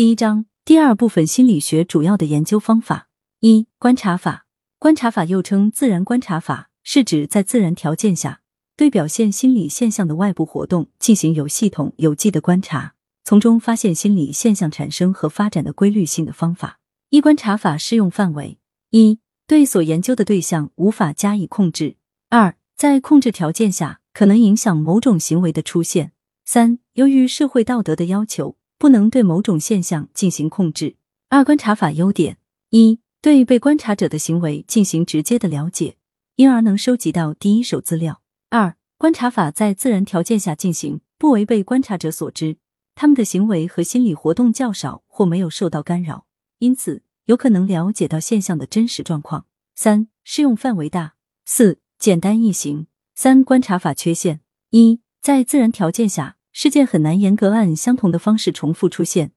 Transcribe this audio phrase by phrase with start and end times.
[0.00, 3.10] 第一章第二部分心理学主要的研究方法
[3.40, 4.46] 一观察法。
[4.78, 8.40] 观察法又称自然观察法，是指在自然条件下
[8.78, 12.94] 对表现心理现象的外部活动进行有系统、有机的观察，
[13.24, 16.78] 从中发现心理现象产生和发展的规律性的方法。
[17.10, 18.58] 一观察法适用范围：
[18.92, 21.96] 一、对所研究的对象无法加以控制；
[22.30, 26.12] 二、在控制条件下可能影响某种行为的出现；
[26.46, 28.56] 三、由于社会道德的要求。
[28.80, 30.96] 不能对某种现象进行控制。
[31.28, 32.38] 二观察法优点：
[32.70, 35.98] 一、对被观察者的行为进行直接的了解，
[36.36, 42.56] 因而能收集到第一手资料；二、观察法在自然条件下进行，不违背观察者所知，
[42.94, 46.24] 他们的行为和心理活动较少或没有受到干扰，
[46.60, 49.44] 因此有可能了解到现象的真实状况。
[49.74, 52.86] 三、适用范围大；四、简单易行。
[53.14, 54.40] 三观察法缺陷：
[54.70, 56.38] 一、在自然条件下。
[56.52, 59.32] 事件很难严格按相同的方式重复出现，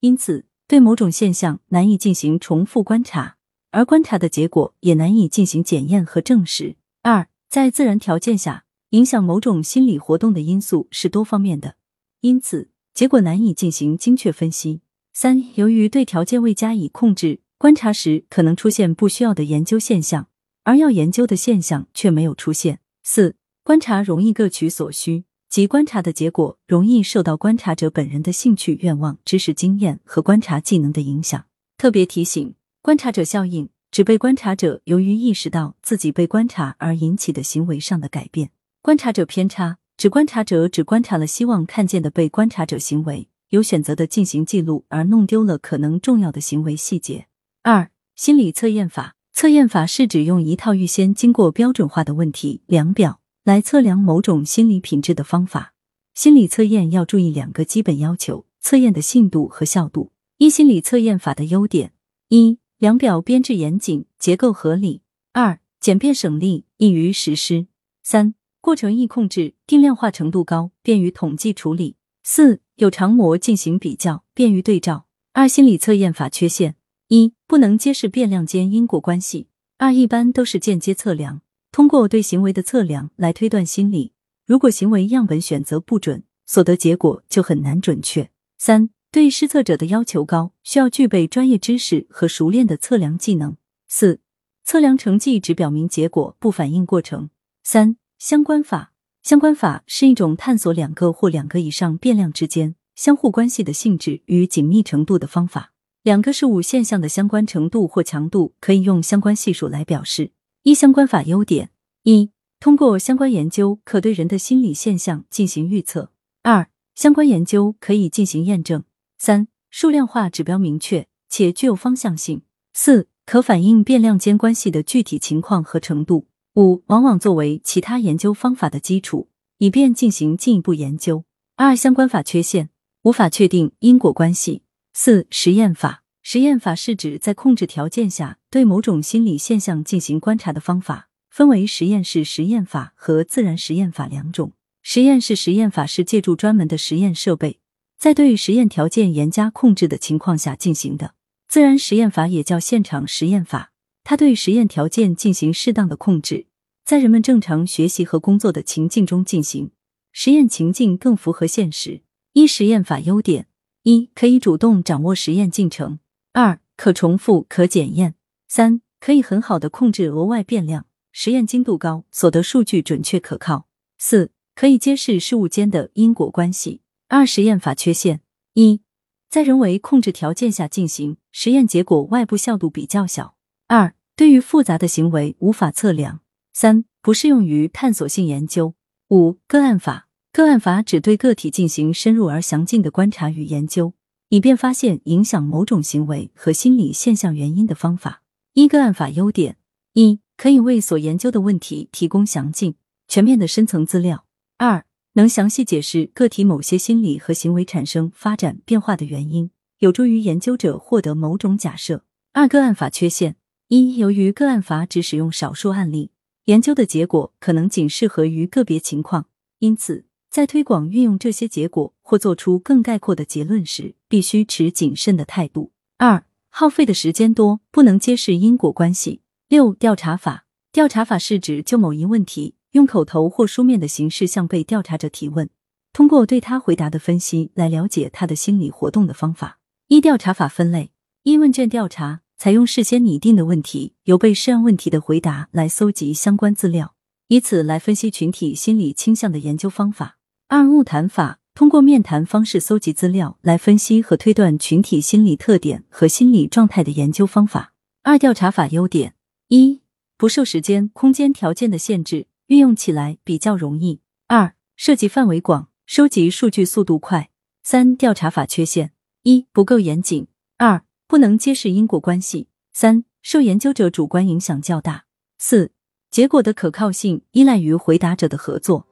[0.00, 3.36] 因此对某种现象难以进行重复观察，
[3.70, 6.76] 而观察的结果也难以进行检验和证实。
[7.02, 11.76] 二，在自然条件下，影响某种心理活动的因素是多方面的，
[12.20, 14.82] 因此结果难以进行精确分析。
[15.14, 20.28] 三，由于对条件未加以控制，观察时可能出现不需要的研究现象，
[20.64, 22.80] 而要研究的现象却没有出现。
[23.02, 25.24] 四，观察容易各取所需。
[25.48, 31.46] 即观察的结果容易受到观察者本人的兴趣、愿望、知识、经验和观察技能的影响。
[31.78, 38.50] 特别提醒：观察者效应指被观察者由于意识到自己被观察而引起的行为上的改变。
[38.82, 47.26] 观察者偏差指观察者只观察了希望看见的被观察者行为，有选择的进行记录，而弄丢了可能重要的行为细节。
[47.62, 49.14] 二、心理测验法。
[49.32, 53.17] 测验法是指用一套预先经过标准化的问题量表。
[53.48, 55.72] 来测量某种心理品质的方法，
[56.12, 60.12] 心理测验要注意两个基本要求：测验的信度和效度。
[60.36, 61.94] 一、心理测验法的优点：
[62.28, 65.00] 一、量表编制严谨，结构合理；
[65.32, 67.68] 二、简便省力，易于实施；
[68.02, 75.06] 三、过程易控制，定量化程度高，便于统计处理；四、有常模进行比较，便于对照。
[75.32, 76.76] 二、心理测验法缺陷：
[77.08, 79.46] 一、不能揭示变量间因果关系；
[79.78, 81.40] 二、一般都是间接测量。
[81.70, 84.12] 通过对行为的测量来推断心理，
[84.46, 88.30] 如果行为样本选择不准，所得结果就很难准确。
[88.56, 93.56] 三、对施测者的要求高，需要具备专业知识和熟练的测量技能。
[93.86, 94.20] 四、
[94.64, 97.30] 测量成绩只表明结果，不反映过程。
[97.62, 98.92] 三、相关法，
[99.22, 105.72] 相关法是一种探索两个或两个以上变量之间相互关系的性质与紧密程度的方法。
[106.02, 110.32] 两个事物现象的相关程度或强度可以用相关系数来表示。
[110.68, 111.70] 一相关法优点：
[112.02, 112.30] 一、
[112.60, 116.10] 通过相关研究可对人的心理现象进行预测；
[116.42, 118.82] 二、相关研究可以进行验证；
[119.16, 122.40] 三、数量化指标明确且具有方向性；
[122.74, 126.26] 四、可反映变量间关系的具体情况和程度；
[126.56, 131.24] 五、往往作为其他研究方法的基础，以便进行进一步研究。
[131.56, 132.68] 二、相关法缺陷：
[133.04, 134.64] 无法确定因果关系。
[134.92, 136.02] 四、实验法。
[136.30, 144.52] 实验法是指在控制条件下对某种心理现象进行观察的方法，分为实验室实验法和自然实验法两种。
[144.82, 147.60] 实验室实验法是借助专门的实验设备，
[147.98, 151.14] 在对实验条件严加控制的情况下进行的。
[151.48, 153.72] 自然实验法也叫现场实验法，
[154.04, 156.48] 它对实验条件进行适当的控制，
[156.84, 159.70] 在人们正常学习和工作的情境中进行。
[160.12, 162.02] 实验情境更符合现实。
[162.34, 163.46] 一实验法优点：
[163.84, 166.00] 一可以主动掌握实验进程。
[166.40, 168.12] 二、可重复、可检验；
[168.46, 173.66] 三、可以很好的控制额外变量，实验精度高，所得数据准确可靠；
[173.98, 176.82] 四、可以揭示事物间的因果关系。
[177.08, 178.20] 二、实验法缺陷：
[178.54, 178.80] 一、
[179.28, 183.34] 在人为控制条件下进行实验，结果外部效度比较小；
[183.66, 186.20] 二、对于复杂的行为无法测量；
[186.52, 188.74] 三、不适用于探索性研究。
[189.08, 193.94] 五、个案法：个案法只对个体进行深入而详尽的观察与研究。
[194.30, 198.22] 以便发现影响某种行为和心理现象原因的方法。
[198.54, 199.56] 一个案法优点：
[199.94, 202.74] 一、可以为所研究的问题提供详尽、
[203.06, 204.24] 全面的深层资料；
[204.58, 204.84] 二、
[205.14, 212.04] 能详细解释个体某些心理和行为产生、发展、变化的原因，有助于研究者获得某种假设。
[212.32, 213.36] 二个案法缺陷：
[213.68, 216.10] 一、由于个案法只使用少数案例，
[216.44, 219.26] 研究的结果可能仅适合于个别情况，
[219.60, 220.04] 因此。
[220.30, 225.72] 在推广运用这些结果或做出更概括的结论时，必须持谨慎的态度。
[225.96, 229.22] 二、耗费的时间多，不能揭示因果关系。
[229.48, 230.44] 六、调查法。
[230.70, 235.48] 调查法是指就某一问题，用口头或书面的形式向被调查者提问，
[235.94, 239.58] 通过对他回答的分析来了解他的心理活动的方法。
[239.88, 240.92] 一、调查法分类：
[241.22, 246.94] 一、问卷调查，采用事先拟定的问题，由被试案问题的回答来搜集相关资料，
[247.28, 250.17] 以此来分析群体心理倾向的研究方法。
[250.50, 257.74] 二、物谈法，通过面谈方式搜集资料，来分析和推断群体心理特点和心理状态的研究方法。
[258.02, 259.14] 二、调查法优点：
[259.48, 259.82] 一、
[260.16, 264.00] 不受时间、空间条件的限制，运用起来比较容易。
[264.26, 267.28] 二、涉及范围广，收集数据速度快。
[267.62, 268.92] 三、调查法缺陷：
[269.24, 275.04] 一、不够严谨；二、不能揭示因果关系；三、受研究者主观影响较大；
[275.36, 275.72] 四、
[276.10, 278.87] 结果的可靠性依赖于回答者的合作。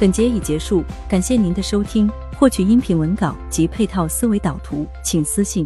[0.00, 2.10] 本节已结束，感谢您的收听。
[2.36, 5.64] 获取音频文稿及配套思维导图，请私信。